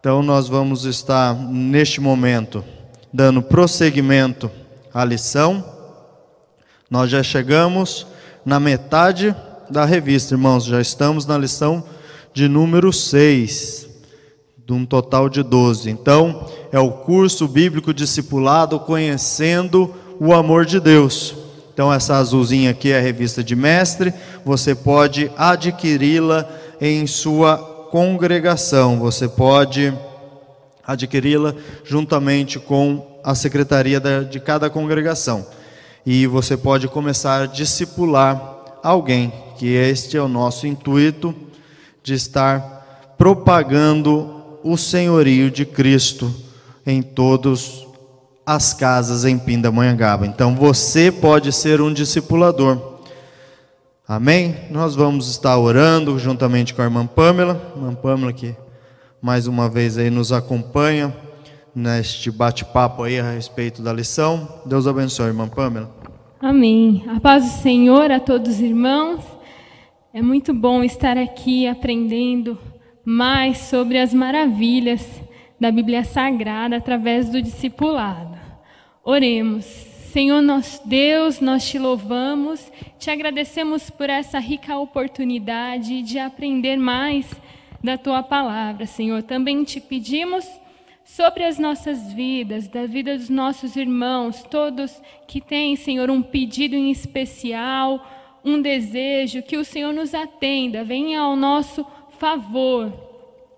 [0.00, 2.64] Então, nós vamos estar neste momento
[3.12, 4.48] dando prosseguimento
[4.94, 5.64] à lição.
[6.88, 8.06] Nós já chegamos
[8.46, 9.34] na metade
[9.68, 11.82] da revista, irmãos, já estamos na lição
[12.32, 13.88] de número 6,
[14.64, 15.90] de um total de 12.
[15.90, 21.34] Então, é o curso bíblico discipulado conhecendo o amor de Deus.
[21.74, 26.48] Então, essa azulzinha aqui é a revista de mestre, você pode adquiri-la
[26.80, 29.92] em sua congregação, você pode
[30.86, 35.46] adquiri-la juntamente com a secretaria de cada congregação.
[36.06, 41.34] E você pode começar a discipular alguém, que este é o nosso intuito
[42.02, 46.32] de estar propagando o senhorio de Cristo
[46.86, 47.86] em todas
[48.46, 50.26] as casas em Pindamonhangaba.
[50.26, 52.97] Então você pode ser um discipulador.
[54.08, 54.56] Amém?
[54.70, 58.56] Nós vamos estar orando juntamente com a irmã Pamela, irmã Pamela que
[59.20, 61.14] mais uma vez aí nos acompanha
[61.74, 64.48] neste bate-papo aí a respeito da lição.
[64.64, 65.94] Deus abençoe, irmã Pamela.
[66.40, 67.04] Amém.
[67.06, 69.22] A paz do Senhor a todos os irmãos.
[70.14, 72.56] É muito bom estar aqui aprendendo
[73.04, 75.06] mais sobre as maravilhas
[75.60, 78.38] da Bíblia Sagrada através do discipulado.
[79.04, 79.87] Oremos.
[80.12, 87.30] Senhor nosso Deus, nós te louvamos, te agradecemos por essa rica oportunidade de aprender mais
[87.84, 89.22] da tua palavra, Senhor.
[89.22, 90.48] Também te pedimos
[91.04, 96.74] sobre as nossas vidas, da vida dos nossos irmãos, todos que têm, Senhor, um pedido
[96.74, 101.86] em especial, um desejo, que o Senhor nos atenda, venha ao nosso
[102.18, 102.90] favor.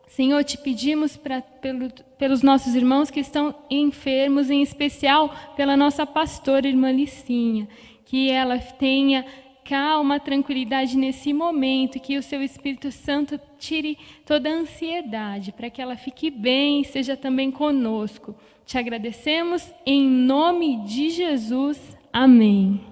[0.09, 6.05] Senhor, te pedimos pra, pelo, pelos nossos irmãos que estão enfermos, em especial pela nossa
[6.05, 7.67] pastora, irmã Licinha,
[8.05, 9.25] que ela tenha
[9.65, 15.81] calma, tranquilidade nesse momento, que o seu Espírito Santo tire toda a ansiedade, para que
[15.81, 18.37] ela fique bem e seja também conosco.
[18.67, 21.79] Te agradecemos em nome de Jesus.
[22.13, 22.83] Amém.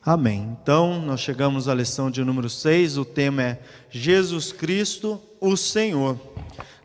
[0.00, 0.56] Amém.
[0.62, 6.16] Então, nós chegamos à lição de número 6, o tema é Jesus Cristo, o Senhor.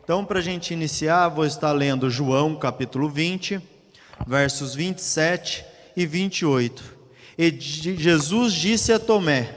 [0.06, 3.60] Então, para a gente iniciar, vou estar lendo João capítulo 20,
[4.24, 5.64] versos 27
[5.96, 6.80] e 28.
[7.36, 9.52] E Jesus disse a Tomé: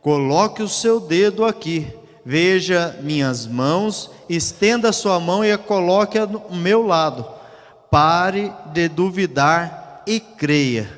[0.00, 1.86] Coloque o seu dedo aqui,
[2.24, 7.26] veja minhas mãos, estenda a sua mão e a coloque ao meu lado.
[7.90, 10.88] Pare de duvidar e creia.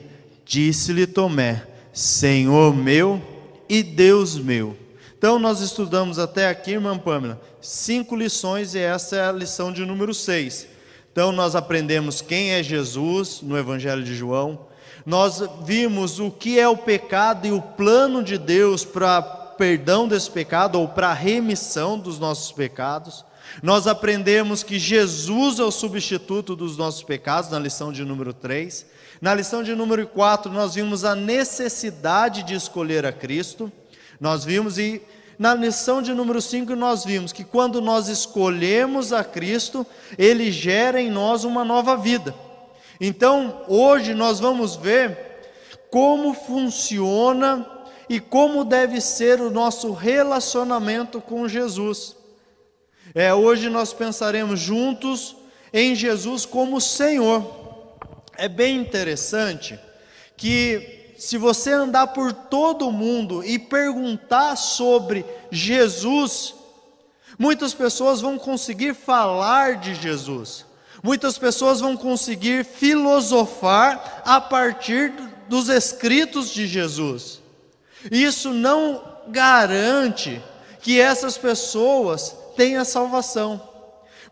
[0.44, 3.20] Disse-lhe Tomé: Senhor meu
[3.69, 4.81] e Deus meu.
[5.22, 9.87] Então, nós estudamos até aqui, irmã Pâmela, cinco lições e essa é a lição de
[9.87, 10.66] número seis.
[11.12, 14.66] Então, nós aprendemos quem é Jesus no Evangelho de João
[15.05, 20.31] nós vimos o que é o pecado e o plano de Deus para perdão desse
[20.31, 23.25] pecado ou para remissão dos nossos pecados.
[23.62, 28.87] Nós aprendemos que Jesus é o substituto dos nossos pecados, na lição de número 3.
[29.21, 33.71] Na lição de número 4, nós vimos a necessidade de escolher a Cristo.
[34.22, 35.03] Nós vimos e
[35.37, 39.84] na lição de número 5 nós vimos que quando nós escolhemos a Cristo,
[40.16, 42.32] ele gera em nós uma nova vida.
[43.00, 45.19] Então, hoje nós vamos ver
[45.91, 47.69] como funciona
[48.09, 52.15] e como deve ser o nosso relacionamento com Jesus.
[53.16, 55.34] É, hoje nós pensaremos juntos
[55.72, 57.97] em Jesus como Senhor.
[58.38, 59.77] É bem interessante
[60.37, 66.53] que se você andar por todo o mundo e perguntar sobre Jesus,
[67.38, 70.66] muitas pessoas vão conseguir falar de Jesus.
[71.00, 75.12] Muitas pessoas vão conseguir filosofar a partir
[75.49, 77.41] dos escritos de Jesus.
[78.11, 80.43] Isso não garante
[80.81, 83.62] que essas pessoas tenham salvação.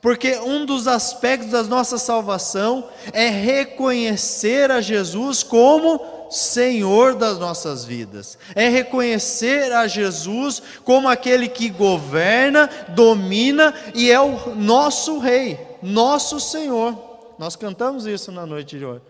[0.02, 7.84] Porque um dos aspectos da nossa salvação é reconhecer a Jesus como Senhor das nossas
[7.84, 15.70] vidas, é reconhecer a Jesus como aquele que governa, domina e é o nosso Rei
[15.82, 16.96] nosso Senhor.
[17.38, 19.02] Nós cantamos isso na noite de hoje.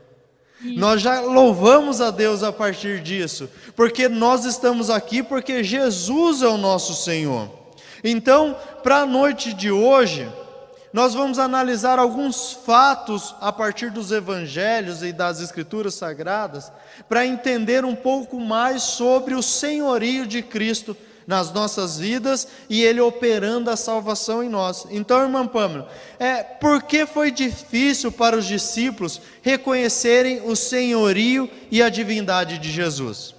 [0.77, 6.49] Nós já louvamos a Deus a partir disso, porque nós estamos aqui porque Jesus é
[6.49, 7.49] o nosso Senhor.
[8.05, 10.31] Então, para a noite de hoje,
[10.93, 16.73] nós vamos analisar alguns fatos a partir dos evangelhos e das escrituras sagradas,
[17.09, 20.97] para entender um pouco mais sobre o senhorio de Cristo
[21.27, 24.85] nas nossas vidas e Ele operando a salvação em nós.
[24.91, 25.89] Então, irmã Pâmela,
[26.19, 32.71] é, por que foi difícil para os discípulos reconhecerem o senhorio e a divindade de
[32.71, 33.33] Jesus?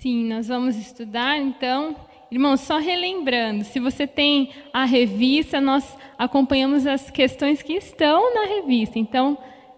[0.00, 1.94] Sim, nós vamos estudar então
[2.30, 8.44] Irmãos, só relembrando, se você tem a revista, nós acompanhamos as questões que estão na
[8.46, 8.98] revista.
[8.98, 9.36] Então,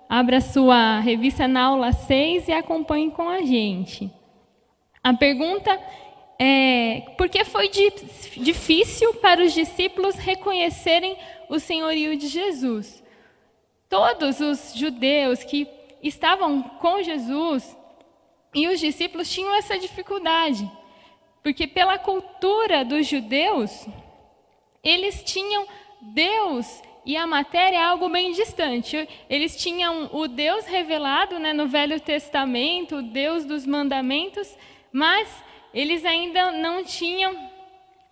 [0.09, 4.11] abra sua revista na aula 6 e acompanhe com a gente.
[5.03, 5.81] A pergunta
[6.39, 11.17] é: por que foi difícil para os discípulos reconhecerem
[11.49, 13.03] o senhorio de Jesus?
[13.89, 15.67] Todos os judeus que
[16.03, 17.77] estavam com Jesus
[18.55, 20.71] e os discípulos tinham essa dificuldade,
[21.43, 23.87] porque pela cultura dos judeus,
[24.83, 25.67] eles tinham
[26.01, 29.09] Deus e a matéria é algo bem distante.
[29.29, 34.57] Eles tinham o Deus revelado né, no Velho Testamento, o Deus dos mandamentos,
[34.93, 35.29] mas
[35.75, 37.51] eles ainda não tinham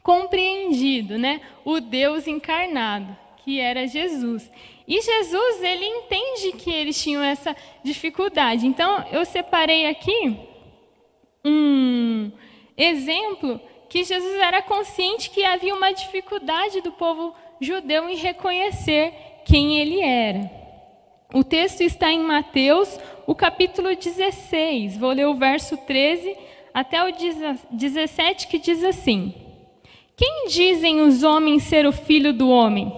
[0.03, 4.51] compreendido né, o Deus encarnado, que era Jesus.
[4.89, 7.55] E Jesus, ele entende que eles tinham essa
[7.85, 8.67] dificuldade.
[8.67, 10.37] Então, eu separei aqui
[11.45, 12.33] um
[12.83, 19.13] exemplo que Jesus era consciente que havia uma dificuldade do povo judeu em reconhecer
[19.45, 20.51] quem ele era.
[21.35, 24.97] O texto está em Mateus, o capítulo 16.
[24.97, 26.37] Vou ler o verso 13
[26.73, 27.13] até o
[27.71, 29.35] 17, que diz assim:
[30.17, 32.93] Quem dizem os homens ser o filho do homem?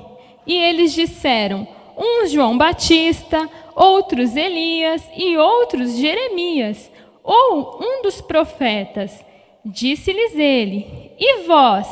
[0.46, 6.90] E eles disseram: uns João Batista, outros Elias e outros Jeremias,
[7.22, 9.24] ou um dos profetas.
[9.64, 11.88] Disse-lhes ele: E vós,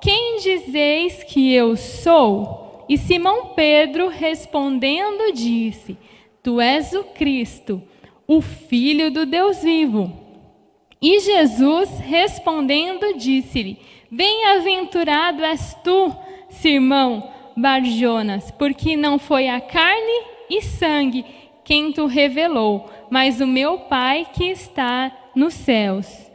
[0.00, 2.84] quem dizeis que eu sou?
[2.88, 5.96] E Simão Pedro respondendo disse:
[6.42, 7.82] Tu és o Cristo,
[8.26, 10.12] o Filho do Deus vivo.
[11.00, 13.78] E Jesus respondendo disse-lhe:
[14.10, 16.14] Bem-aventurado és tu,
[16.48, 21.24] Simão Barjonas, porque não foi a carne e sangue
[21.64, 26.25] quem tu revelou, mas o meu Pai que está nos céus.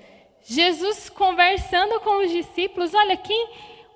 [0.53, 3.47] Jesus conversando com os discípulos, olha quem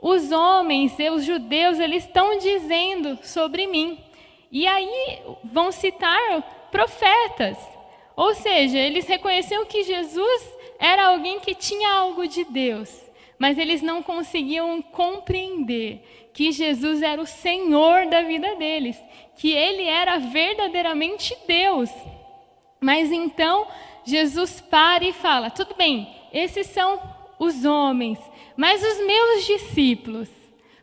[0.02, 4.00] os homens, os judeus, eles estão dizendo sobre mim.
[4.50, 7.58] E aí vão citar profetas.
[8.16, 10.50] Ou seja, eles reconheciam que Jesus
[10.80, 12.90] era alguém que tinha algo de Deus,
[13.38, 18.98] mas eles não conseguiam compreender que Jesus era o Senhor da vida deles,
[19.36, 21.90] que ele era verdadeiramente Deus.
[22.80, 23.68] Mas então
[24.06, 27.02] Jesus para e fala: tudo bem, esses são
[27.40, 28.20] os homens,
[28.58, 30.30] mas os meus discípulos,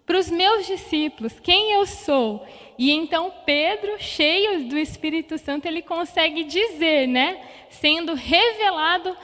[0.06, 2.46] para os meus discípulos, quem eu sou?
[2.78, 9.14] E então Pedro, cheio do Espírito Santo, ele consegue dizer, né, sendo revelado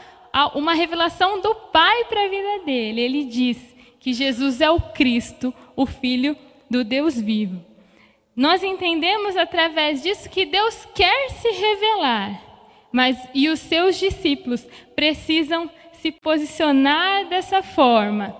[0.55, 3.01] uma revelação do Pai para a vida dele.
[3.01, 3.59] Ele diz
[3.99, 6.37] que Jesus é o Cristo, o Filho
[6.71, 7.65] do Deus vivo.
[8.37, 12.41] Nós entendemos através disso que Deus quer se revelar,
[12.93, 14.65] mas e os seus discípulos
[14.95, 15.69] precisam
[16.01, 18.37] se posicionar dessa forma,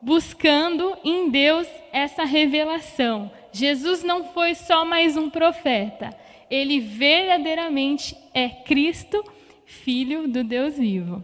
[0.00, 3.30] buscando em Deus essa revelação.
[3.52, 6.10] Jesus não foi só mais um profeta,
[6.50, 9.24] ele verdadeiramente é Cristo,
[9.64, 11.22] Filho do Deus vivo.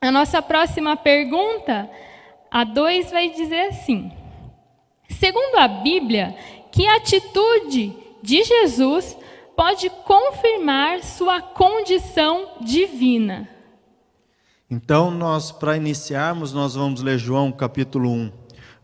[0.00, 1.88] A nossa próxima pergunta,
[2.50, 4.10] a 2, vai dizer assim:
[5.08, 6.34] Segundo a Bíblia,
[6.72, 9.16] que atitude de Jesus
[9.54, 13.51] pode confirmar sua condição divina?
[14.74, 18.32] Então, nós para iniciarmos, nós vamos ler João capítulo 1,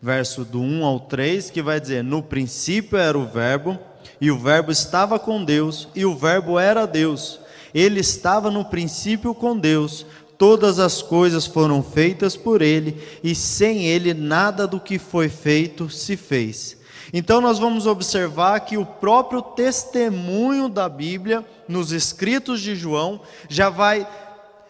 [0.03, 3.79] verso do 1 ao 3, que vai dizer: "No princípio era o verbo,
[4.21, 7.41] e o verbo estava com Deus, e o verbo era Deus.
[7.73, 10.05] Ele estava no princípio com Deus.
[10.37, 15.89] Todas as coisas foram feitas por ele, e sem ele nada do que foi feito
[15.89, 16.77] se fez."
[17.15, 23.71] Então nós vamos observar que o próprio testemunho da Bíblia nos escritos de João já
[23.71, 24.07] vai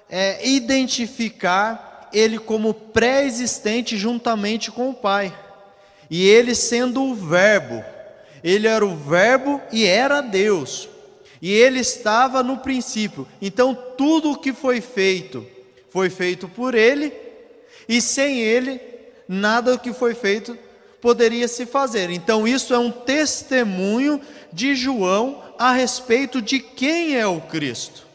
[0.09, 5.37] é, identificar ele como pré-existente juntamente com o Pai.
[6.11, 7.85] E ele sendo o Verbo,
[8.43, 10.89] ele era o Verbo e era Deus.
[11.41, 13.29] E ele estava no princípio.
[13.41, 15.47] Então tudo o que foi feito
[15.91, 17.13] foi feito por ele,
[17.89, 18.81] e sem ele
[19.27, 20.57] nada do que foi feito
[21.01, 22.11] poderia se fazer.
[22.11, 24.21] Então isso é um testemunho
[24.53, 28.08] de João a respeito de quem é o Cristo.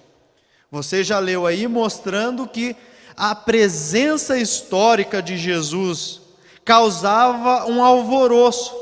[0.74, 2.76] Você já leu aí mostrando que
[3.16, 6.20] a presença histórica de Jesus
[6.66, 8.74] causava um alvoroço.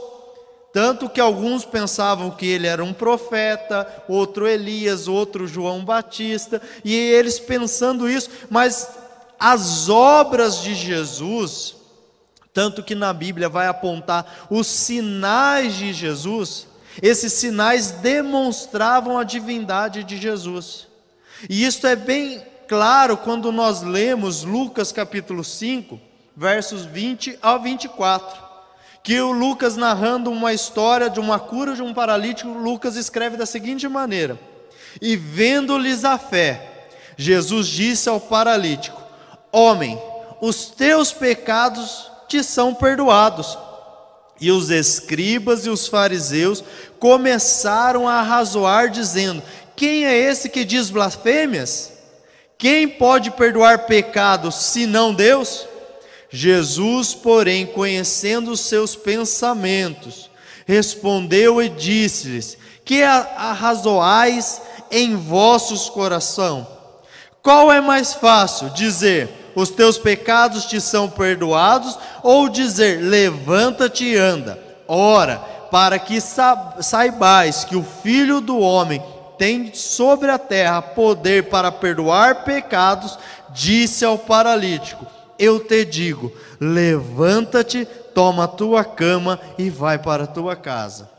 [0.71, 6.95] Tanto que alguns pensavam que ele era um profeta, outro Elias, outro João Batista, e
[6.95, 8.87] eles pensando isso, mas
[9.37, 11.75] as obras de Jesus,
[12.53, 16.67] tanto que na Bíblia vai apontar os sinais de Jesus,
[17.01, 20.89] esses sinais demonstravam a divindade de Jesus.
[21.49, 25.99] E isso é bem claro quando nós lemos Lucas capítulo 5,
[26.35, 28.51] versos 20 ao 24.
[29.03, 33.45] Que o Lucas narrando uma história de uma cura de um paralítico, Lucas escreve da
[33.45, 34.39] seguinte maneira:
[35.01, 39.01] E vendo-lhes a fé, Jesus disse ao paralítico:
[39.51, 39.99] Homem,
[40.39, 43.57] os teus pecados te são perdoados.
[44.39, 46.63] E os escribas e os fariseus
[46.99, 49.43] começaram a razoar, dizendo:
[49.75, 51.91] Quem é esse que diz blasfêmias?
[52.57, 55.67] Quem pode perdoar pecados senão Deus?
[56.29, 60.29] Jesus, porém, conhecendo os seus pensamentos,
[60.65, 66.67] respondeu e disse-lhes: Que arrazoais em vossos coração?
[67.41, 74.15] Qual é mais fácil dizer: os teus pecados te são perdoados, ou dizer, levanta-te e
[74.15, 74.59] anda.
[74.87, 75.37] Ora,
[75.71, 79.01] para que saibais que o Filho do Homem
[79.41, 83.17] tem sobre a terra poder para perdoar pecados,
[83.49, 85.03] disse ao paralítico:
[85.39, 91.09] Eu te digo, levanta-te, toma a tua cama e vai para a tua casa.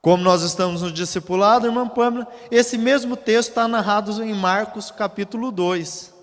[0.00, 5.50] Como nós estamos no discipulado, irmã Pâmela, esse mesmo texto está narrado em Marcos capítulo
[5.50, 6.16] 2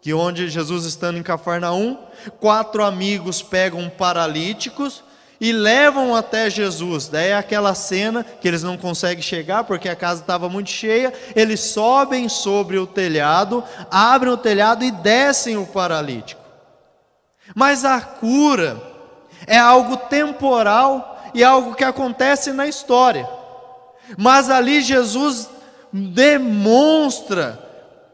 [0.00, 1.98] que onde Jesus estando em Cafarnaum,
[2.38, 5.02] quatro amigos pegam paralíticos
[5.40, 7.08] e levam até Jesus.
[7.08, 11.12] Daí é aquela cena que eles não conseguem chegar porque a casa estava muito cheia.
[11.34, 16.40] Eles sobem sobre o telhado, abrem o telhado e descem o paralítico.
[17.54, 18.80] Mas a cura
[19.46, 23.28] é algo temporal e algo que acontece na história.
[24.16, 25.48] Mas ali Jesus
[25.92, 27.58] demonstra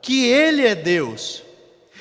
[0.02, 1.44] que Ele é Deus.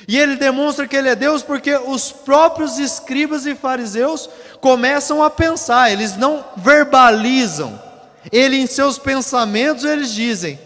[0.06, 4.28] E ele demonstra que ele é Deus porque os próprios escribas e fariseus
[4.64, 7.78] começam a pensar, eles não verbalizam.
[8.32, 10.58] Ele em seus pensamentos eles dizem: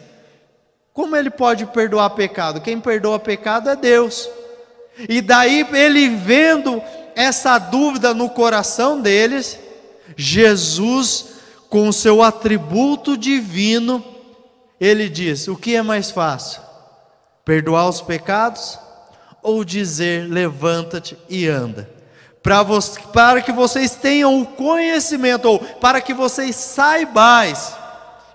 [0.93, 2.61] Como ele pode perdoar pecado?
[2.61, 4.31] Quem perdoa pecado é Deus.
[5.09, 6.81] E daí ele vendo
[7.17, 9.59] essa dúvida no coração deles,
[10.17, 11.31] Jesus
[11.69, 14.05] com o seu atributo divino,
[14.81, 16.63] ele diz: O que é mais fácil?
[17.45, 18.79] Perdoar os pecados
[19.43, 21.98] ou dizer levanta-te e anda.
[23.13, 27.77] Para, que vocês tenham o conhecimento, ou para que vocês saibais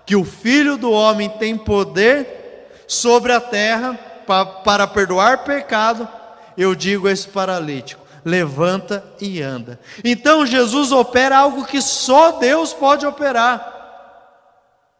[0.06, 6.08] que o Filho do Homem tem poder sobre a terra para, para perdoar pecado,
[6.56, 9.80] eu digo a esse paralítico: levanta e anda.
[10.04, 13.72] Então Jesus opera algo que só Deus pode operar,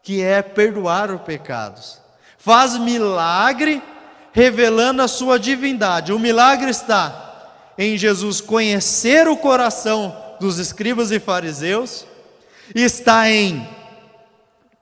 [0.03, 2.01] que é perdoar os pecados.
[2.37, 3.81] Faz milagre
[4.33, 6.11] revelando a sua divindade.
[6.11, 7.25] O milagre está
[7.77, 12.05] em Jesus conhecer o coração dos escribas e fariseus,
[12.73, 13.67] está em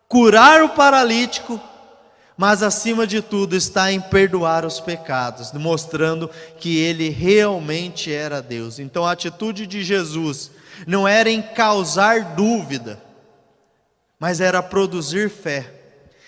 [0.07, 1.59] curar o paralítico,
[2.37, 8.79] mas acima de tudo está em perdoar os pecados, mostrando que ele realmente era Deus.
[8.79, 10.51] Então a atitude de Jesus
[10.87, 13.01] não era em causar dúvida,
[14.19, 15.82] mas era produzir fé.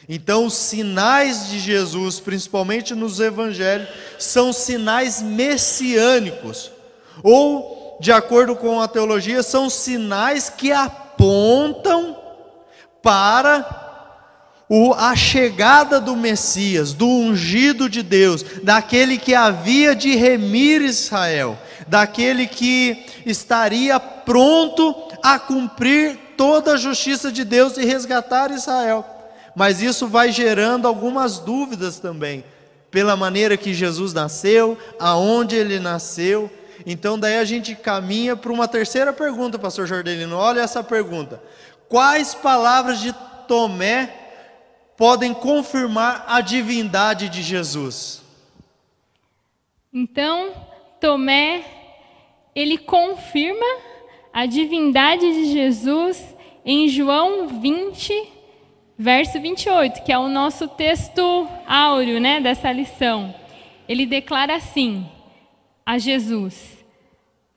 [0.07, 6.71] Então, os sinais de Jesus, principalmente nos evangelhos, são sinais messiânicos,
[7.23, 12.15] ou, de acordo com a teologia, são sinais que apontam
[13.01, 13.83] para
[14.69, 21.57] o, a chegada do Messias, do ungido de Deus, daquele que havia de remir Israel,
[21.87, 29.14] daquele que estaria pronto a cumprir toda a justiça de Deus e resgatar Israel
[29.55, 32.43] mas isso vai gerando algumas dúvidas também,
[32.91, 36.51] pela maneira que Jesus nasceu, aonde ele nasceu.
[36.85, 40.35] Então, daí a gente caminha para uma terceira pergunta, pastor Jordelino.
[40.35, 41.41] Olha essa pergunta:
[41.87, 43.13] Quais palavras de
[43.47, 44.13] Tomé
[44.97, 48.21] podem confirmar a divindade de Jesus?
[49.93, 50.51] Então,
[50.99, 51.63] Tomé,
[52.53, 53.65] ele confirma
[54.33, 56.21] a divindade de Jesus
[56.65, 58.34] em João 20,
[58.97, 63.33] verso 28, que é o nosso texto áureo né, dessa lição.
[63.87, 65.05] Ele declara assim
[65.85, 66.83] a Jesus: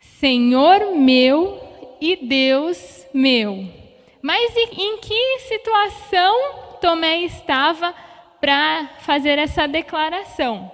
[0.01, 1.63] Senhor meu
[2.01, 3.67] e Deus meu.
[4.21, 6.37] Mas em que situação
[6.81, 7.95] Tomé estava
[8.41, 10.71] para fazer essa declaração?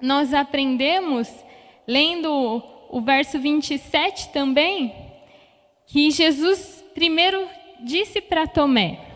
[0.00, 1.28] Nós aprendemos,
[1.86, 4.94] lendo o verso 27 também,
[5.86, 7.48] que Jesus primeiro
[7.80, 9.07] disse para Tomé: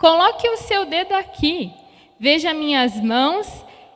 [0.00, 1.70] Coloque o seu dedo aqui,
[2.18, 3.46] veja minhas mãos,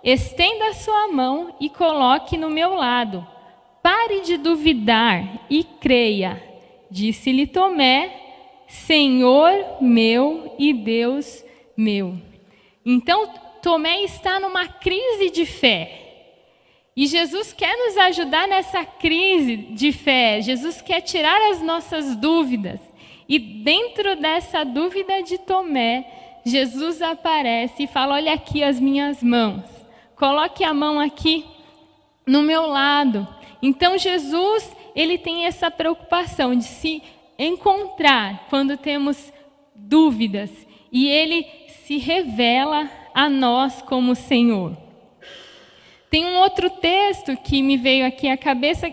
[0.02, 3.26] estenda a sua mão e coloque no meu lado.
[3.82, 6.42] Pare de duvidar e creia.
[6.90, 8.14] Disse-lhe Tomé,
[8.68, 11.42] Senhor meu e Deus
[11.75, 12.18] meu.
[12.84, 13.26] Então,
[13.62, 16.00] Tomé está numa crise de fé.
[16.94, 20.42] E Jesus quer nos ajudar nessa crise de fé.
[20.42, 22.78] Jesus quer tirar as nossas dúvidas.
[23.28, 29.64] E dentro dessa dúvida de Tomé, Jesus aparece e fala: Olha aqui as minhas mãos.
[30.16, 31.45] Coloque a mão aqui
[32.26, 33.26] no meu lado.
[33.62, 37.02] Então Jesus, ele tem essa preocupação de se
[37.38, 39.33] encontrar quando temos
[39.75, 40.50] dúvidas
[40.93, 41.47] e ele
[41.85, 44.76] se revela a nós como Senhor.
[46.11, 48.88] Tem um outro texto que me veio aqui à cabeça,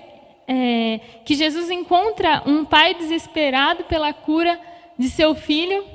[0.53, 4.59] é, que Jesus encontra um pai desesperado pela cura
[4.99, 5.85] de seu filho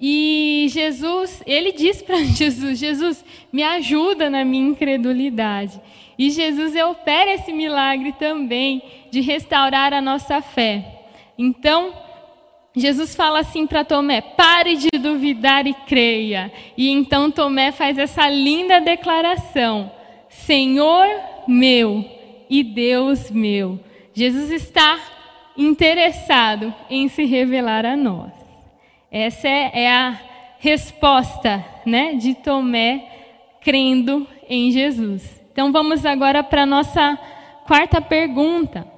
[0.00, 5.80] e Jesus, ele diz para Jesus: Jesus, me ajuda na minha incredulidade.
[6.18, 11.02] E Jesus opera esse milagre também de restaurar a nossa fé.
[11.36, 11.92] Então,
[12.74, 16.52] Jesus fala assim para Tomé: pare de duvidar e creia.
[16.76, 19.90] E então Tomé faz essa linda declaração:
[20.28, 21.08] Senhor
[21.48, 22.04] meu
[22.48, 23.80] e Deus meu.
[24.16, 24.98] Jesus está
[25.54, 28.32] interessado em se revelar a nós.
[29.10, 30.18] Essa é, é a
[30.58, 35.22] resposta né, de Tomé crendo em Jesus.
[35.52, 37.14] Então vamos agora para a nossa
[37.66, 38.90] quarta pergunta.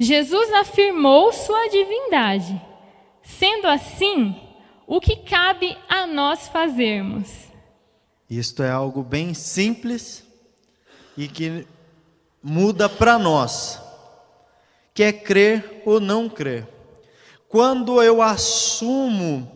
[0.00, 2.60] Jesus afirmou sua divindade.
[3.22, 4.34] Sendo assim,
[4.84, 7.28] o que cabe a nós fazermos?
[8.28, 10.26] Isto é algo bem simples
[11.16, 11.64] e que
[12.42, 13.80] muda para nós,
[14.94, 16.66] que é crer ou não crer.
[17.48, 19.50] Quando eu assumo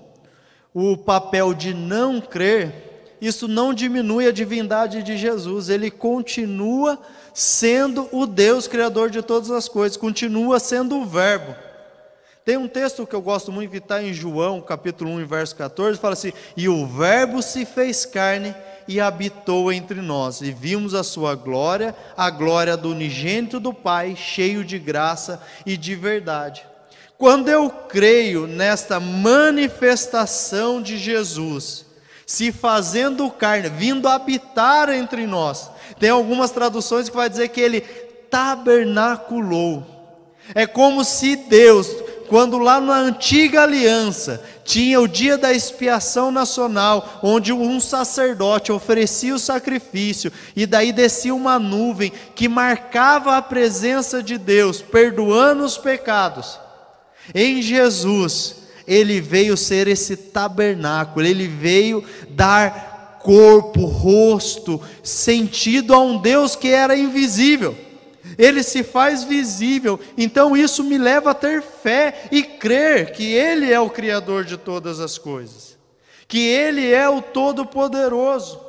[0.74, 6.98] o papel de não crer, isso não diminui a divindade de Jesus, ele continua
[7.32, 11.54] sendo o Deus criador de todas as coisas, continua sendo o Verbo.
[12.44, 15.98] Tem um texto que eu gosto muito que está em João, capítulo 1, verso 14,
[15.98, 18.54] fala assim: E o Verbo se fez carne
[18.88, 24.14] e habitou entre nós, e vimos a sua glória, a glória do unigênito do Pai,
[24.16, 26.64] cheio de graça e de verdade.
[27.18, 31.86] Quando eu creio nesta manifestação de Jesus,
[32.26, 37.80] se fazendo carne, vindo habitar entre nós, tem algumas traduções que vai dizer que ele
[37.80, 39.96] tabernaculou.
[40.54, 41.88] É como se Deus,
[42.28, 49.34] quando lá na antiga aliança tinha o dia da expiação nacional, onde um sacerdote oferecia
[49.34, 55.78] o sacrifício e daí descia uma nuvem que marcava a presença de Deus, perdoando os
[55.78, 56.58] pecados.
[57.34, 66.18] Em Jesus, ele veio ser esse tabernáculo, ele veio dar corpo, rosto, sentido a um
[66.18, 67.85] Deus que era invisível.
[68.38, 73.72] Ele se faz visível, então isso me leva a ter fé e crer que Ele
[73.72, 75.76] é o Criador de todas as coisas,
[76.28, 78.66] que Ele é o Todo-Poderoso.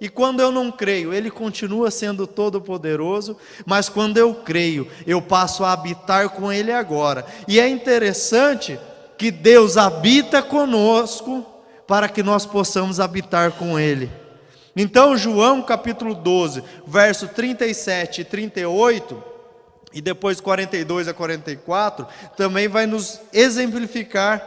[0.00, 5.64] E quando eu não creio, Ele continua sendo todo-poderoso, mas quando eu creio, eu passo
[5.64, 7.24] a habitar com Ele agora.
[7.46, 8.78] E é interessante
[9.16, 11.46] que Deus habita conosco
[11.86, 14.10] para que nós possamos habitar com Ele.
[14.76, 19.22] Então, João capítulo 12, verso 37 e 38,
[19.92, 22.06] e depois 42 a 44,
[22.36, 24.42] também vai nos exemplificar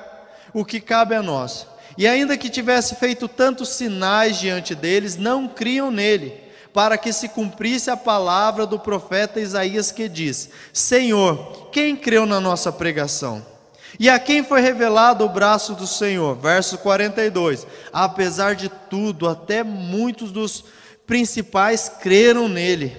[0.54, 1.66] o que cabe a nós.
[1.98, 7.30] E ainda que tivesse feito tantos sinais diante deles, não criam nele, para que se
[7.30, 13.57] cumprisse a palavra do profeta Isaías que diz: Senhor, quem creu na nossa pregação?
[14.00, 16.36] E a quem foi revelado o braço do Senhor?
[16.36, 17.66] Verso 42.
[17.92, 20.64] Apesar de tudo, até muitos dos
[21.06, 22.96] principais creram nele,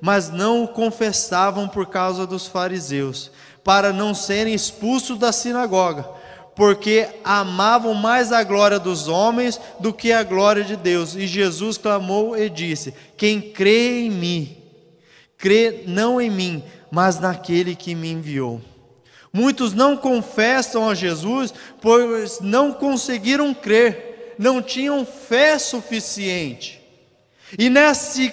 [0.00, 3.30] mas não o confessavam por causa dos fariseus,
[3.64, 6.22] para não serem expulsos da sinagoga
[6.54, 11.14] porque amavam mais a glória dos homens do que a glória de Deus.
[11.14, 14.56] E Jesus clamou e disse: Quem crê em mim,
[15.38, 18.60] crê não em mim, mas naquele que me enviou.
[19.32, 26.80] Muitos não confessam a Jesus, pois não conseguiram crer, não tinham fé suficiente.
[27.58, 28.32] E nesse,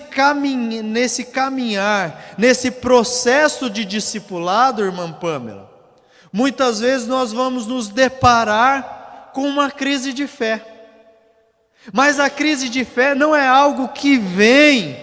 [0.83, 5.69] nesse caminhar, nesse processo de discipulado, irmã Pamela,
[6.31, 10.63] Muitas vezes nós vamos nos deparar com uma crise de fé.
[11.91, 14.97] Mas a crise de fé não é algo que vem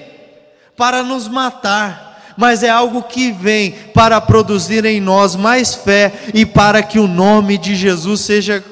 [0.77, 2.06] para nos matar,
[2.37, 7.09] mas é algo que vem para produzir em nós mais fé e para que o
[7.09, 8.63] nome de Jesus seja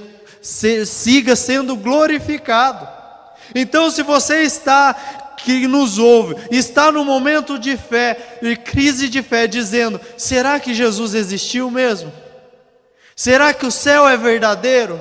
[0.43, 2.87] se, siga sendo glorificado.
[3.55, 4.95] Então, se você está
[5.39, 10.75] que nos ouve, está no momento de fé, de crise de fé, dizendo: será que
[10.75, 12.13] Jesus existiu mesmo?
[13.17, 15.01] Será que o céu é verdadeiro?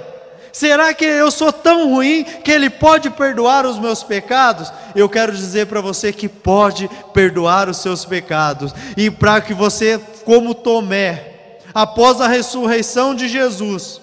[0.53, 4.71] Será que eu sou tão ruim que Ele pode perdoar os meus pecados?
[4.95, 9.99] Eu quero dizer para você que pode perdoar os seus pecados, e para que você,
[10.23, 13.99] como Tomé, após a ressurreição de Jesus,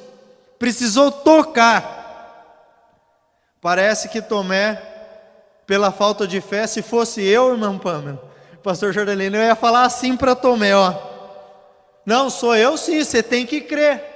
[0.58, 1.98] precisou tocar.
[3.60, 4.82] Parece que Tomé,
[5.68, 8.28] pela falta de fé, se fosse eu, irmão Pâmela,
[8.60, 10.94] pastor Jordelino, eu ia falar assim para Tomé: ó,
[12.04, 14.09] não, sou eu sim, você tem que crer.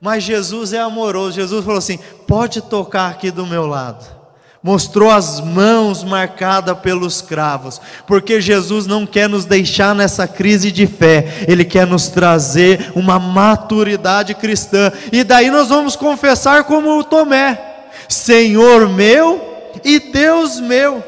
[0.00, 1.32] Mas Jesus é amoroso.
[1.36, 4.18] Jesus falou assim: pode tocar aqui do meu lado.
[4.60, 10.84] Mostrou as mãos marcadas pelos cravos, porque Jesus não quer nos deixar nessa crise de
[10.84, 17.04] fé, Ele quer nos trazer uma maturidade cristã, e daí nós vamos confessar como o
[17.04, 21.04] Tomé: Senhor meu e Deus meu.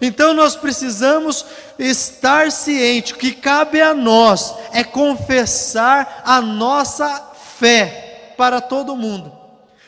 [0.00, 1.44] Então nós precisamos
[1.78, 7.22] estar ciente que cabe a nós é confessar a nossa
[7.58, 8.07] fé
[8.38, 9.32] para todo mundo,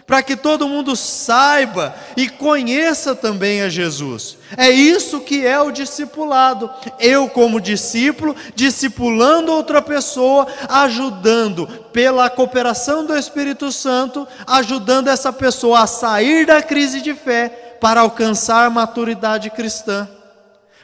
[0.04, 4.36] para que todo mundo saiba e conheça também a Jesus.
[4.56, 6.68] É isso que é o discipulado.
[6.98, 15.82] Eu, como discípulo, discipulando outra pessoa, ajudando pela cooperação do Espírito Santo, ajudando essa pessoa
[15.82, 20.08] a sair da crise de fé para alcançar a maturidade cristã,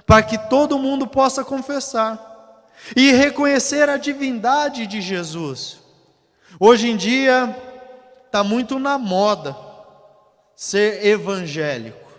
[0.06, 2.62] para que todo mundo possa confessar
[2.94, 5.84] e reconhecer a divindade de Jesus.
[6.58, 7.54] Hoje em dia,
[8.24, 9.56] está muito na moda
[10.54, 12.10] ser evangélico.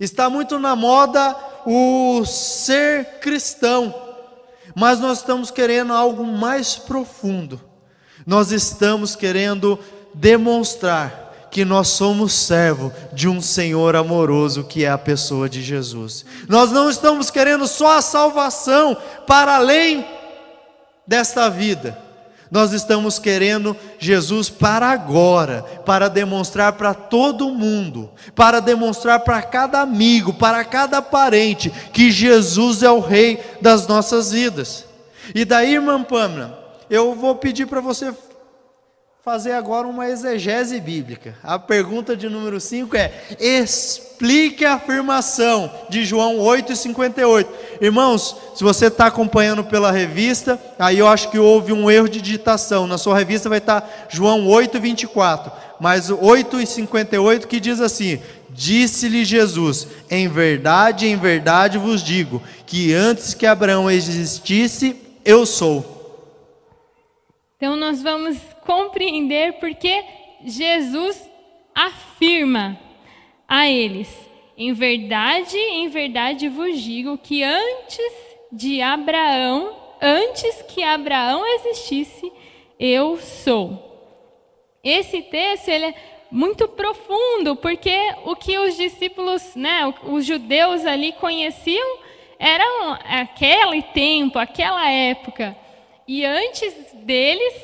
[0.00, 3.94] Está muito na moda o ser cristão,
[4.74, 7.60] mas nós estamos querendo algo mais profundo.
[8.26, 9.78] Nós estamos querendo
[10.14, 16.24] demonstrar que nós somos servo de um Senhor amoroso que é a pessoa de Jesus.
[16.48, 20.06] Nós não estamos querendo só a salvação para além
[21.06, 22.05] desta vida.
[22.50, 29.80] Nós estamos querendo Jesus para agora, para demonstrar para todo mundo, para demonstrar para cada
[29.80, 34.84] amigo, para cada parente, que Jesus é o Rei das nossas vidas.
[35.34, 38.12] E daí, irmã Pamela, eu vou pedir para você
[39.26, 41.34] fazer agora uma exegese bíblica.
[41.42, 47.44] A pergunta de número 5 é: explique a afirmação de João 8,58.
[47.80, 52.22] Irmãos, se você está acompanhando pela revista, aí eu acho que houve um erro de
[52.22, 52.86] digitação.
[52.86, 60.28] Na sua revista vai estar João 8,24, mas 8,58 que diz assim: Disse-lhe Jesus: Em
[60.28, 65.96] verdade, em verdade vos digo, que antes que Abraão existisse, eu sou.
[67.56, 68.36] Então nós vamos
[68.66, 70.04] compreender porque
[70.44, 71.30] Jesus
[71.74, 72.78] afirma
[73.48, 74.08] a eles:
[74.56, 78.12] Em verdade, em verdade vos digo que antes
[78.52, 82.32] de Abraão, antes que Abraão existisse,
[82.78, 83.84] eu sou.
[84.82, 85.94] Esse texto ele é
[86.30, 91.98] muito profundo, porque o que os discípulos, né, os judeus ali conheciam
[92.38, 92.64] era
[93.04, 95.56] aquele tempo, aquela época.
[96.06, 97.54] E antes deles,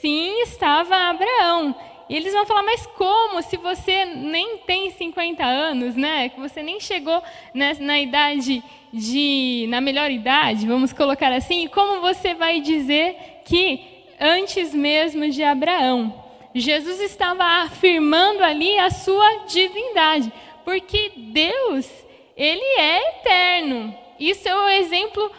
[0.00, 1.74] sim, estava Abraão.
[2.08, 3.40] E eles vão falar, mas como?
[3.40, 6.28] Se você nem tem 50 anos, né?
[6.28, 7.22] Que você nem chegou
[7.54, 9.66] na, na idade de.
[9.68, 13.80] na melhor idade, vamos colocar assim, como você vai dizer que
[14.18, 16.12] antes mesmo de Abraão?
[16.52, 20.32] Jesus estava afirmando ali a sua divindade,
[20.64, 21.88] porque Deus,
[22.36, 23.94] ele é eterno.
[24.18, 25.30] Isso é o exemplo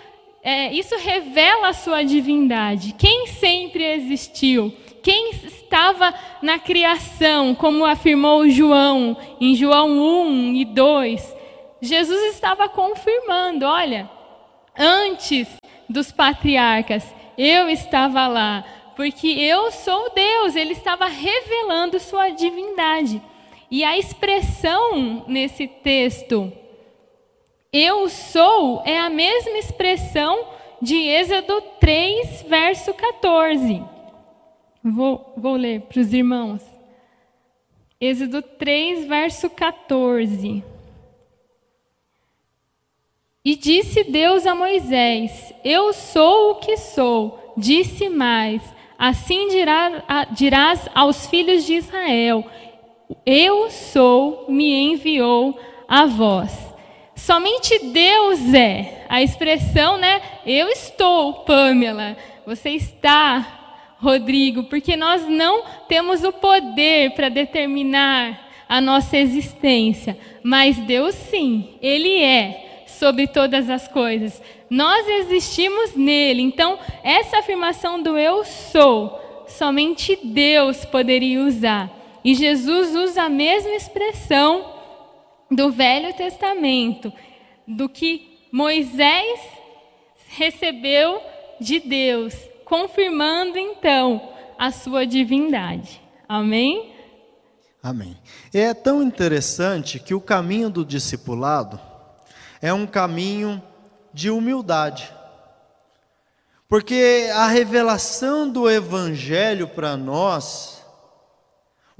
[0.43, 2.95] é, isso revela a sua divindade.
[2.97, 4.73] Quem sempre existiu?
[5.03, 11.35] Quem estava na criação, como afirmou João, em João 1 e 2?
[11.81, 14.09] Jesus estava confirmando: olha,
[14.77, 15.47] antes
[15.89, 17.03] dos patriarcas,
[17.37, 18.63] eu estava lá,
[18.95, 20.55] porque eu sou Deus.
[20.55, 23.21] Ele estava revelando sua divindade.
[23.69, 26.51] E a expressão nesse texto,
[27.71, 30.45] eu sou é a mesma expressão
[30.81, 33.83] de Êxodo 3, verso 14.
[34.83, 36.61] Vou, vou ler para os irmãos.
[37.99, 40.63] Êxodo 3, verso 14.
[43.45, 47.53] E disse Deus a Moisés: Eu sou o que sou.
[47.55, 48.61] Disse mais:
[48.97, 52.45] Assim dirá, dirás aos filhos de Israel:
[53.25, 56.70] Eu sou, me enviou a vós.
[57.25, 59.05] Somente Deus é.
[59.07, 60.21] A expressão, né?
[60.43, 62.17] Eu estou, Pamela.
[62.47, 70.77] Você está, Rodrigo, porque nós não temos o poder para determinar a nossa existência, mas
[70.77, 74.41] Deus sim, Ele é sobre todas as coisas.
[74.67, 76.41] Nós existimos nele.
[76.41, 81.87] Então, essa afirmação do eu sou, somente Deus poderia usar.
[82.23, 84.80] E Jesus usa a mesma expressão
[85.51, 87.11] do Velho Testamento,
[87.67, 89.39] do que Moisés
[90.29, 91.21] recebeu
[91.59, 92.33] de Deus,
[92.65, 96.01] confirmando então a sua divindade.
[96.27, 96.93] Amém?
[97.83, 98.17] Amém.
[98.53, 101.79] É tão interessante que o caminho do discipulado
[102.61, 103.61] é um caminho
[104.13, 105.11] de humildade.
[106.69, 110.80] Porque a revelação do Evangelho para nós,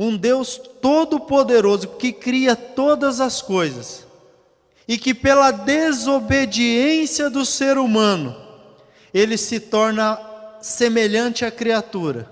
[0.04, 4.08] um Deus todo-poderoso que cria todas as coisas,
[4.88, 8.36] e que pela desobediência do ser humano,
[9.14, 10.20] ele se torna
[10.60, 12.28] semelhante à criatura.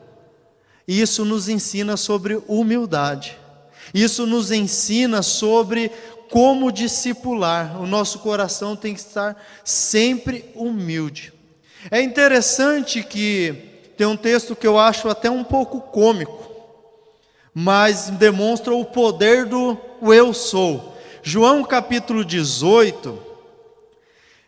[0.88, 3.38] E isso nos ensina sobre humildade.
[3.94, 5.92] Isso nos ensina sobre
[6.32, 7.80] como discipular.
[7.80, 11.32] O nosso coração tem que estar sempre humilde.
[11.92, 13.54] É interessante que
[13.96, 16.49] tem um texto que eu acho até um pouco cômico,
[17.54, 20.98] mas demonstra o poder do eu sou.
[21.22, 23.22] João capítulo 18,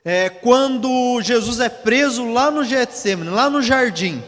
[0.03, 4.23] é, quando Jesus é preso lá no Getsemane, lá no jardim.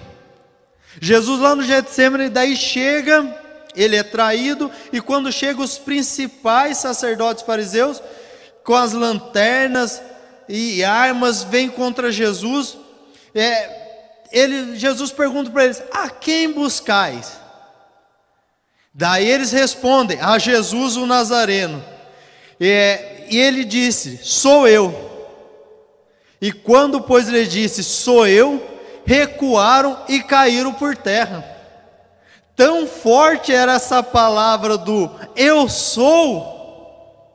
[1.01, 3.36] Jesus lá no Getsemane, daí chega,
[3.75, 8.01] ele é traído, e quando chegam os principais sacerdotes fariseus,
[8.63, 10.01] com as lanternas
[10.47, 12.77] e armas, vêm contra Jesus,
[13.33, 13.83] é,
[14.31, 17.42] ele, Jesus pergunta para eles: A quem buscais?
[18.93, 21.84] Daí eles respondem: A Jesus o Nazareno.
[22.60, 25.12] É, e ele disse: Sou eu.
[26.41, 28.62] E quando, pois, ele disse: Sou eu,
[29.06, 31.43] recuaram e caíram por terra.
[32.56, 37.25] Tão forte era essa palavra do eu sou,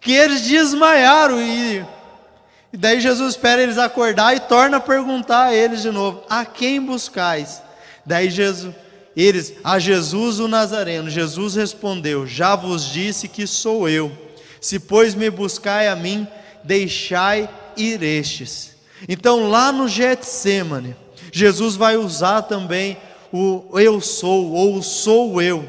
[0.00, 1.84] que eles desmaiaram e
[2.76, 6.44] e daí Jesus espera eles acordar e torna a perguntar a eles de novo: A
[6.44, 7.62] quem buscais?
[8.04, 8.74] Daí Jesus,
[9.16, 11.08] eles, a Jesus o Nazareno.
[11.08, 14.12] Jesus respondeu: Já vos disse que sou eu.
[14.60, 16.26] Se pois me buscai a mim,
[16.62, 18.76] deixai ir estes.
[19.08, 20.96] Então lá no Getsemane,
[21.32, 22.96] Jesus vai usar também
[23.32, 25.66] o eu sou ou sou eu.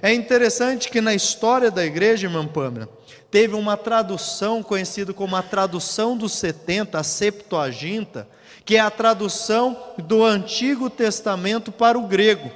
[0.00, 2.88] É interessante que na história da igreja, irmã Pâmela,
[3.30, 8.28] teve uma tradução conhecida como a tradução dos 70, a Septuaginta,
[8.64, 12.50] que é a tradução do Antigo Testamento para o grego,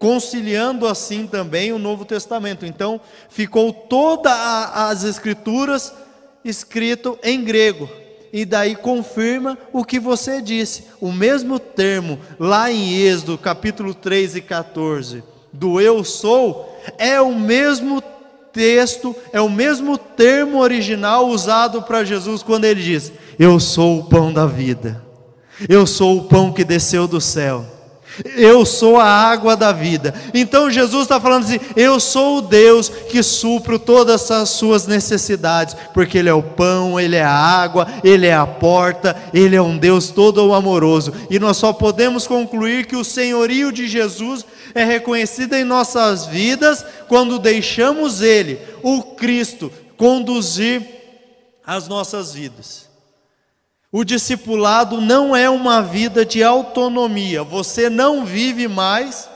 [0.00, 2.64] conciliando assim também o Novo Testamento.
[2.64, 5.92] Então, ficou todas as escrituras
[6.42, 7.86] escrito em grego.
[8.32, 10.84] E daí confirma o que você disse.
[11.00, 17.34] O mesmo termo lá em Êxodo, capítulo 3 e 14, do eu sou, é o
[17.34, 18.02] mesmo
[18.52, 24.04] texto, é o mesmo termo original usado para Jesus quando ele diz: Eu sou o
[24.04, 25.04] pão da vida,
[25.68, 27.79] eu sou o pão que desceu do céu.
[28.36, 30.14] Eu sou a água da vida.
[30.34, 35.76] Então Jesus está falando assim: Eu sou o Deus que supro todas as suas necessidades,
[35.94, 39.62] porque Ele é o pão, Ele é a água, Ele é a porta, Ele é
[39.62, 41.12] um Deus todo amoroso.
[41.30, 44.44] E nós só podemos concluir que o senhorio de Jesus
[44.74, 50.82] é reconhecido em nossas vidas quando deixamos Ele, o Cristo, conduzir
[51.66, 52.89] as nossas vidas.
[53.92, 57.42] O discipulado não é uma vida de autonomia.
[57.42, 59.28] Você não vive mais.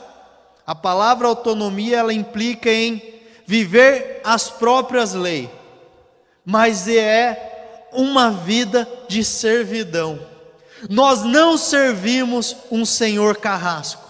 [0.65, 3.01] A palavra autonomia ela implica em
[3.45, 5.49] viver as próprias leis,
[6.43, 10.19] mas é uma vida de servidão.
[10.89, 14.04] Nós não servimos um senhor carrasco.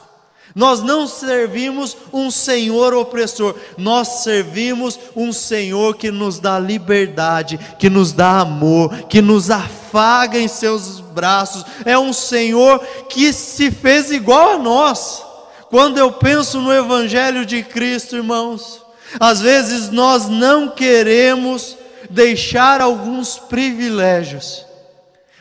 [0.56, 7.90] Nós não servimos um Senhor opressor, nós servimos um Senhor que nos dá liberdade, que
[7.90, 11.66] nos dá amor, que nos afaga em seus braços.
[11.84, 15.22] É um Senhor que se fez igual a nós.
[15.70, 18.82] Quando eu penso no Evangelho de Cristo, irmãos,
[19.20, 21.78] às vezes nós não queremos
[22.10, 24.66] deixar alguns privilégios.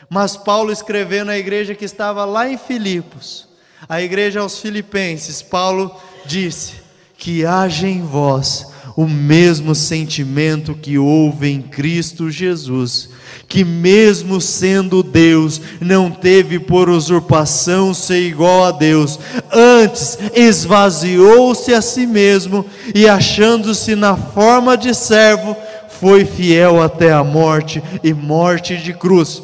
[0.09, 3.47] Mas Paulo escreveu na igreja que estava lá em Filipos,
[3.87, 6.73] a igreja aos Filipenses, Paulo disse:
[7.17, 13.09] Que haja em vós o mesmo sentimento que houve em Cristo Jesus,
[13.47, 19.19] que, mesmo sendo Deus, não teve por usurpação ser igual a Deus,
[19.51, 25.57] antes esvaziou-se a si mesmo e, achando-se na forma de servo,
[25.99, 29.41] foi fiel até a morte e morte de cruz.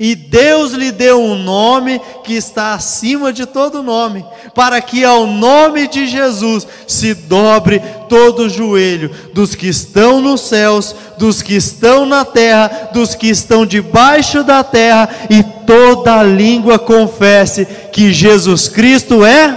[0.00, 5.26] E Deus lhe deu um nome que está acima de todo nome, para que ao
[5.26, 11.56] nome de Jesus se dobre todo o joelho dos que estão nos céus, dos que
[11.56, 18.68] estão na terra, dos que estão debaixo da terra, e toda língua confesse que Jesus
[18.68, 19.48] Cristo é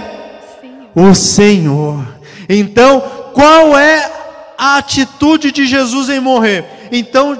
[0.60, 0.70] Sim.
[0.96, 2.04] o Senhor.
[2.48, 3.00] Então,
[3.32, 4.10] qual é
[4.58, 6.64] a atitude de Jesus em morrer?
[6.90, 7.36] Então,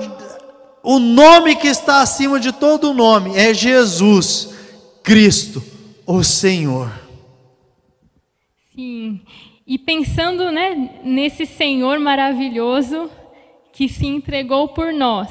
[0.83, 4.53] o nome que está acima de todo nome é Jesus
[5.03, 5.63] Cristo,
[6.07, 6.91] o Senhor.
[8.75, 9.21] Sim.
[9.67, 13.11] E pensando, né, nesse Senhor maravilhoso
[13.73, 15.31] que se entregou por nós,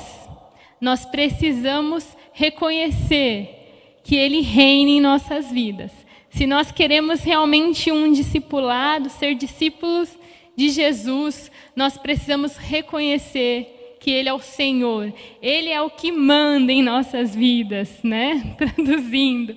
[0.80, 5.92] nós precisamos reconhecer que ele reina em nossas vidas.
[6.30, 10.10] Se nós queremos realmente um discipulado, ser discípulos
[10.56, 16.72] de Jesus, nós precisamos reconhecer que Ele é o Senhor, Ele é o que manda
[16.72, 18.56] em nossas vidas, né?
[18.58, 19.56] Traduzindo.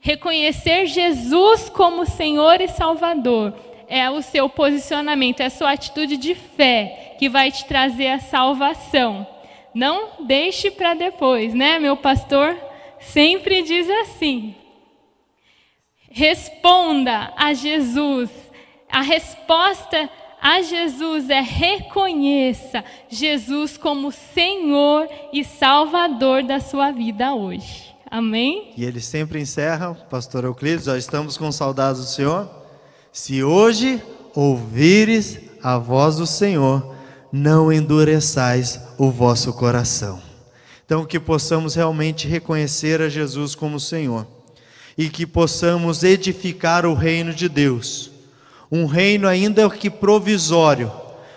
[0.00, 3.54] Reconhecer Jesus como Senhor e Salvador
[3.88, 8.18] é o seu posicionamento, é a sua atitude de fé que vai te trazer a
[8.18, 9.26] salvação.
[9.72, 11.78] Não deixe para depois, né?
[11.78, 12.58] Meu pastor
[12.98, 14.56] sempre diz assim:
[16.10, 18.30] responda a Jesus.
[18.90, 20.08] A resposta
[20.44, 27.94] a Jesus é reconheça Jesus como Senhor e Salvador da sua vida hoje.
[28.10, 28.74] Amém?
[28.76, 32.50] E ele sempre encerra, pastor Euclides, já estamos com saudades do Senhor.
[33.10, 34.02] Se hoje
[34.34, 36.94] ouvires a voz do Senhor,
[37.32, 40.20] não endureçais o vosso coração.
[40.84, 44.26] Então, que possamos realmente reconhecer a Jesus como Senhor
[44.96, 48.12] e que possamos edificar o reino de Deus
[48.70, 50.90] um reino ainda que provisório,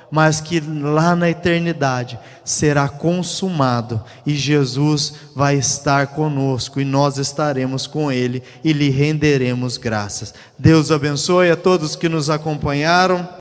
[0.09, 7.85] mas que lá na eternidade será consumado e Jesus vai estar conosco e nós estaremos
[7.85, 10.33] com Ele e lhe renderemos graças.
[10.57, 13.36] Deus abençoe a todos que nos acompanharam.